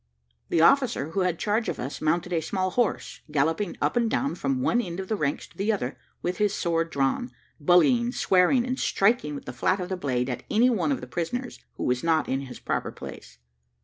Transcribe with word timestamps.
The 0.49 0.61
officer 0.61 1.09
who 1.11 1.19
had 1.19 1.37
charge 1.37 1.69
of 1.69 1.79
us 1.79 2.01
mounted 2.01 2.33
a 2.33 2.41
small 2.41 2.71
horse, 2.71 3.21
galloping 3.29 3.77
up 3.79 3.95
and 3.95 4.09
down 4.09 4.33
from 4.33 4.59
one 4.63 4.81
end 4.81 4.99
of 4.99 5.09
the 5.09 5.15
ranks 5.15 5.45
to 5.45 5.55
the 5.55 5.71
other, 5.71 5.95
with 6.23 6.37
his 6.39 6.55
sword 6.55 6.89
drawn, 6.89 7.29
bullying, 7.59 8.11
swearing, 8.11 8.65
and 8.65 8.79
striking 8.79 9.35
with 9.35 9.45
the 9.45 9.53
flat 9.53 9.79
of 9.79 9.89
the 9.89 9.97
blade 9.97 10.27
at 10.27 10.41
any 10.49 10.71
one 10.71 10.91
of 10.91 11.01
the 11.01 11.05
prisoners 11.07 11.59
who 11.75 11.83
was 11.83 12.03
not 12.03 12.27
in 12.27 12.39
his 12.41 12.59
proper 12.59 12.91
place. 12.91 13.37